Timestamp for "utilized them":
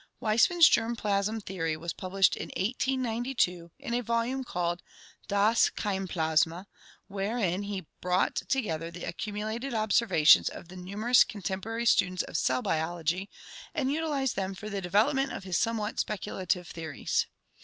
13.91-14.55